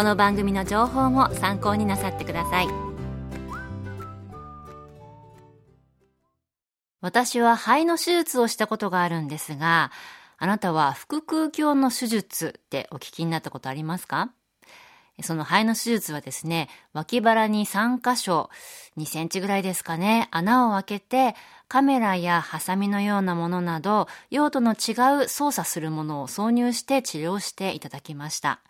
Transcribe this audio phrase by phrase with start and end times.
[0.00, 2.68] この番組の情報も参考になさってください
[7.02, 9.92] 私は肺の手術をしたことがあるんですが
[10.38, 14.32] あなたは腹腔鏡の手術ってお聞きになったことありますか？
[15.20, 18.48] その肺の手術はですね、脇腹に3箇所、
[18.96, 21.34] 2センチぐらいですかね、穴を開けて、
[21.68, 28.60] カメラやハサミのようなものなど、用途の違う操作するものを挿入して治療していただきました。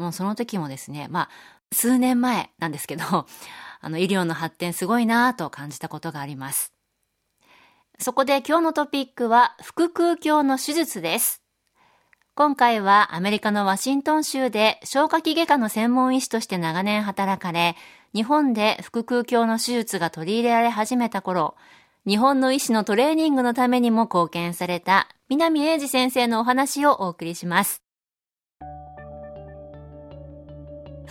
[0.00, 1.28] もうその時もですね、まあ、
[1.72, 3.04] 数年前なんですけど、
[3.80, 6.72] あの、医療の発展すごいなぁと感じたことがあります。
[7.98, 11.42] そこで今日のトピックは、腹腔鏡の手術です。
[12.34, 17.76] 今回はアメリカのワシントン州で消化器外科の専門医師として長年働かれ、
[18.14, 21.56] 日本で腹腔鏡の手術が取り入れられ始めた頃、
[22.06, 27.82] 日本の医師のトレーニングのためにも貢献された南英二先生のお話をお送りします。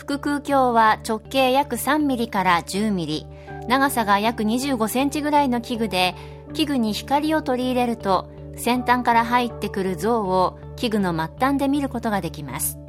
[0.10, 3.28] 腹腔鏡は直径約3ミリから10ミリ、
[3.68, 6.16] 長さが約25センチぐらいの器具で、
[6.54, 12.80] 器具に光を取り入れると、先端から入ってくる像を器具の末端で見ることができます。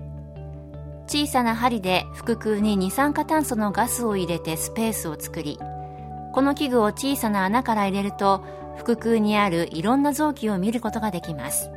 [1.09, 5.59] 小さな針で腹腔に二酸化炭素のガスを入れてスペースを作り、
[6.33, 8.43] この器具を小さな穴から入れると
[8.79, 11.71] 腹腔にあるいろんな臓器を見ることができます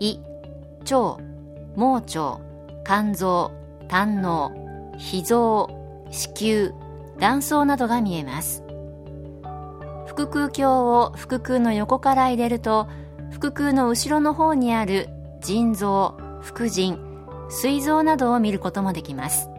[0.00, 0.18] 胃
[0.80, 1.18] 腸
[1.76, 2.40] 盲腸
[2.84, 3.61] 肝臓
[3.92, 4.52] 胆の
[4.96, 5.68] 脾臓
[6.10, 6.70] 子宮
[7.18, 8.64] 卵巣などが見えます。
[10.06, 12.88] 腹腔鏡を腹腔の横から入れると
[13.30, 15.10] 腹腔の後ろの方にある
[15.42, 16.98] 腎臓副腎
[17.50, 19.50] 膵臓などを見ることもできます。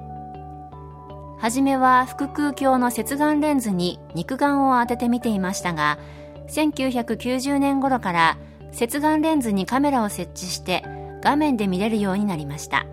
[1.37, 5.99] はじめは腹腔鏡の接眼レンズに肉眼を当てて見ていましたが
[6.47, 8.37] 1990年頃から
[8.71, 10.83] 接眼レンズにカメラを設置して
[11.21, 12.87] 画面で見れるようになりました。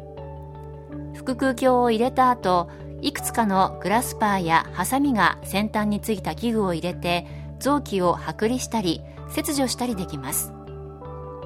[1.24, 2.68] 腹腔鏡を入れた後
[3.02, 7.26] いくつかのグラスパーやハサミが先端についた器具を入れて
[7.58, 10.52] 臓器を剥離したり切除したりできます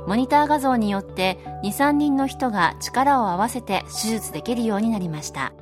[0.06, 5.52] モニター画像によって23人の人が力を合わせて手術できるようになりました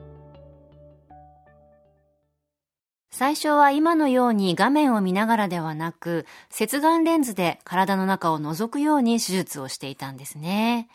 [3.15, 10.89] 最初は今のように画面を見ながらではなく、接眼レンズで体の中を覗くように手術をしていたんですね。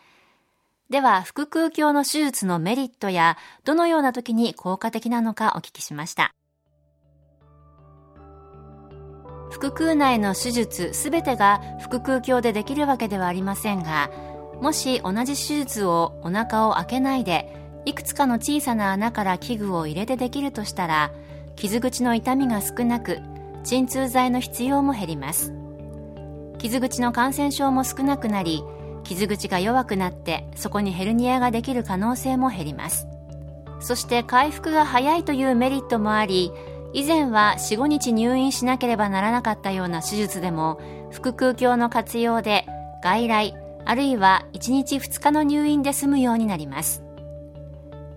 [0.90, 6.34] では、腹腔鏡の手術のメリットや、どのような時に効果的なのかお聞きしました。
[9.50, 14.10] 腹腔内の手術すべてが腹腔鏡でできるわけではありませんが、
[14.60, 17.54] もし同じ手術をお腹を開けないで、
[17.84, 21.12] いくつかの小さな穴から器具を入れてできるとしたら、
[21.58, 23.18] 傷口の痛みが少なく
[23.64, 25.52] 鎮痛剤の必要も減ります
[26.58, 28.62] 傷口の感染症も少なくなり
[29.08, 33.08] 傷口が弱くなってそこにヘルニアができる可能性も減ります。
[33.80, 36.52] そして回復が早いというメリットもあり
[36.92, 40.80] 以前は45日入院しなければならなかったような手術でも
[41.12, 42.66] 腹腔鏡の活用で
[43.02, 43.54] 外来
[43.84, 47.02] あるいは1日2日の入院で済むようになります。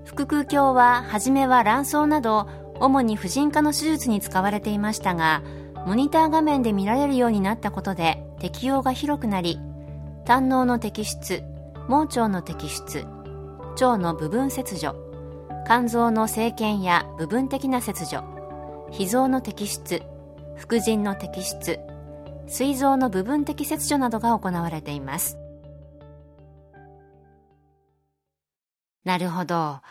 [0.05, 2.49] 腹腔鏡は初めは卵巣など
[2.81, 5.41] 主に婦人科の手術に使われていましたが
[5.85, 9.59] モニター画面で見られるようになったことで適用が広くなり
[10.25, 11.43] 胆のの摘出
[11.87, 13.05] 盲腸の摘出
[13.83, 14.95] 腸の部分切除
[15.65, 18.23] 肝臓の生検や部分的な切除
[18.91, 20.01] 脾臓の摘出
[20.55, 21.79] 副腎の摘出
[22.47, 25.37] 膵臓の部分的切除などが行われています
[29.03, 29.81] なるほど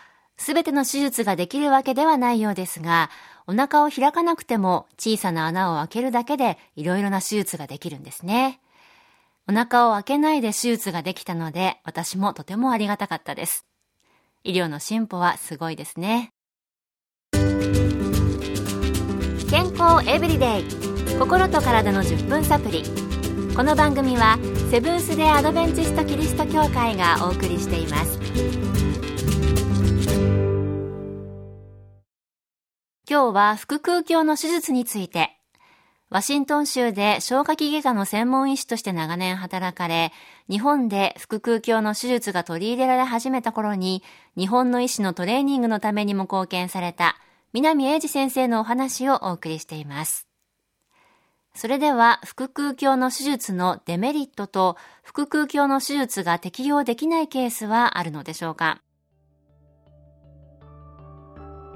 [0.41, 3.11] すべての手術ができるわけではないようですが、
[3.47, 8.59] お腹を開かなくても小さな穴を開けるだけでいろいろな手術ができるんですね。
[9.51, 13.67] お腹を開けないで手術ができたので、私もとてもありがたかったです。
[14.45, 16.31] 医療の進歩はすごいですね。
[19.51, 20.65] 健康エブリデイ
[21.19, 22.85] 心と体の10分サプリ
[23.57, 24.39] この番組は
[24.71, 28.21] セブンス・デ・アドベンチスト・キリスト教会がお送りしています
[33.11, 35.40] 今日は腹腔鏡の手術について
[36.11, 40.13] ワシントン州で消化器外科の専門医師として長年働かれ、
[40.49, 44.03] 日本で腹腔鏡の手術が取り入れられ始めた頃に、
[44.37, 47.17] 日本の医師のトレーニングのためにも貢献された
[47.53, 50.27] 南英二先生のお話をお送りしています。
[51.55, 58.83] それでは、腹腔鏡の手術のデメリットと、腹腔鏡の手術が適用できないケースはあるのでしょうか？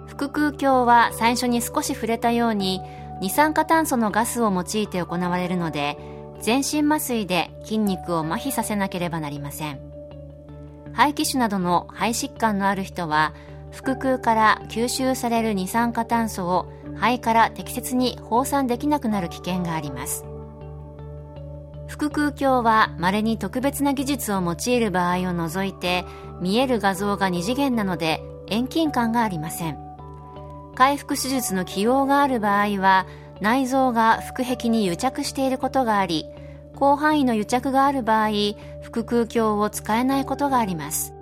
[0.08, 2.81] 腹腔鏡は最初に少し触れたように、
[3.20, 5.96] 二酸化炭素のガスを用いて行われるので
[6.40, 9.81] 全身麻酔で筋肉を麻痺させなければなりません。
[10.93, 13.34] 肺気腫などの肺疾患のある人は
[13.72, 20.25] 腹腔から吸収される二酸化炭素を肺から適切に放散できなくなる危険があります。
[21.88, 26.05] 腹腔鏡は稀に特別な技術を用いる場合を除いて
[26.40, 29.83] 見える画像が2次元なので遠近感がありません。
[30.75, 33.06] 回復手術の起用がある場合は
[33.41, 36.26] 内臓が腹壁に癒着していることがあり
[36.75, 38.31] 広範囲の癒着がある場合
[38.82, 41.12] 腹腔鏡を使えないことがあります。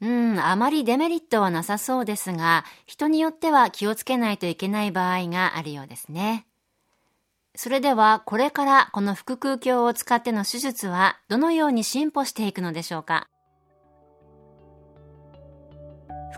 [0.00, 6.46] うんあまりデメリットはなさそうですが人によっては気をつけないといけない場合があるようですね。
[7.54, 13.28] それではこれからこの腹腔鏡を使っての手術はどのように進歩していくのでしょうか？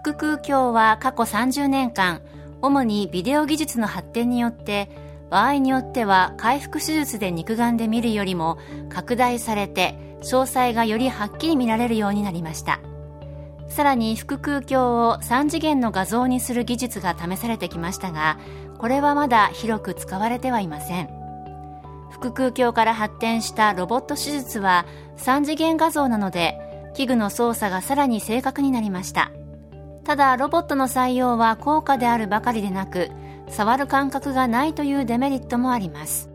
[0.02, 2.22] 腹腔鏡は過去30年間、
[2.62, 4.88] 主にビデオ技術の発展によって、
[5.28, 8.58] 場合によっては回復手術で肉眼で見るよりも
[8.88, 12.80] 拡大されて詳細がよりはっきり見られるようになりました。
[13.68, 18.38] さらに腹腔鏡を3次元の画像にする技術が試されてきましたが
[18.78, 21.08] これはまだ広く使われてはいません。
[22.10, 24.86] 腹腔鏡から発展したロボット手術は
[25.18, 26.58] 3次元画像なので
[26.94, 29.30] 器具の操作がさらに正確になりました。
[30.08, 33.10] ただロボットの採用は高価であるばかりでなく
[33.50, 36.30] 触る感覚がないというデメリットもあります。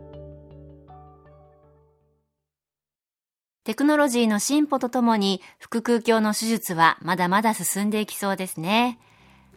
[3.64, 9.00] テクノロジーの進歩とともに腹腔鏡の手術はまだまだ進んでいきそうですね。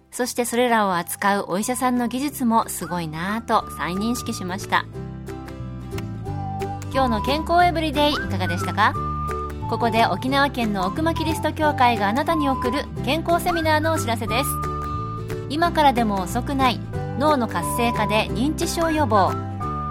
[0.09, 4.85] そしてそれらを扱うお医者さんの技術もすごいなぁと再認識しました。
[6.91, 8.95] 今日の健康エブリデイいかがでしたか？
[9.69, 14.49] ここで沖縄県の奥間キリスト教会があなたに送る健康セミナーのお知らせです。
[15.49, 16.79] 今からでも遅くない
[17.19, 19.31] 脳の活性化で認知症予防。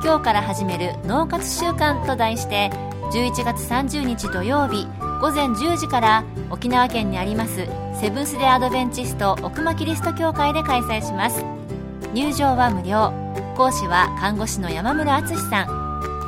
[0.03, 2.71] 今日から始める脳活習慣と題して
[3.13, 4.87] 11月30日土曜日
[5.21, 7.67] 午前10時から沖縄県にあります
[8.01, 11.45] セブンス・デ・アドベンチスト奥間キリスト教会で開催します。
[12.15, 13.13] 入場は無料。
[13.57, 15.67] 講師は看護師の山村敦さん。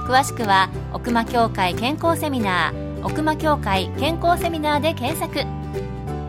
[0.07, 2.88] 詳しくは奥間教会健康セミナー。
[3.09, 5.47] 奥間協会健康セミナーで検索。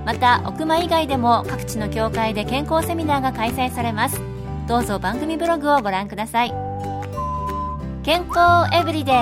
[0.05, 4.21] また奥間以外でも各地の協会で健康セミナーが開催されます。
[4.67, 6.53] どうぞ番組ブログをご覧ください。
[8.03, 9.15] 健康エブリデイ。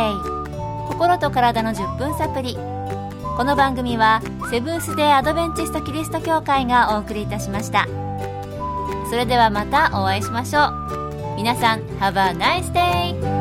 [0.87, 7.85] 心と体の10分サプリこの番組はセブンス・デー・アドベンチスト・キリスト教会がお送りいたしました。
[9.09, 11.35] それではまたお会いしましょう。
[11.35, 13.36] 皆さん Have a nice day!